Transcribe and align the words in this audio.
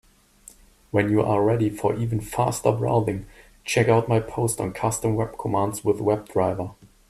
When 0.89 1.09
you 1.11 1.21
are 1.21 1.43
ready 1.43 1.69
for 1.69 1.95
even 1.95 2.21
faster 2.21 2.71
browsing, 2.71 3.27
check 3.63 3.87
out 3.87 4.09
my 4.09 4.19
post 4.19 4.59
on 4.59 4.73
Custom 4.73 5.15
web 5.15 5.37
commands 5.37 5.83
with 5.85 5.99
WebDriver. 5.99 6.73